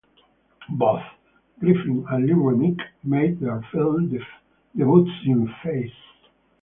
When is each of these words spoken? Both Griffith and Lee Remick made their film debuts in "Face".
Both 0.77 1.03
Griffith 1.59 2.05
and 2.09 2.25
Lee 2.25 2.33
Remick 2.33 2.79
made 3.03 3.39
their 3.39 3.61
film 3.71 4.07
debuts 4.09 5.11
in 5.27 5.47
"Face". 5.61 5.93